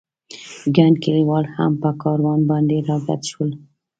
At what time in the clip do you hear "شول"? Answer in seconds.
3.31-3.49